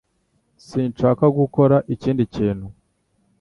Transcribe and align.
Sinshaka 0.67 1.25
gukora 1.39 1.75
ikindi 1.93 2.23
kintu 2.35 2.67